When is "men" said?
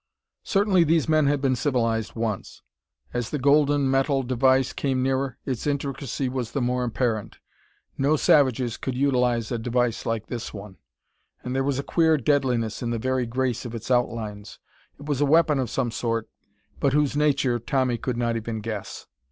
1.07-1.27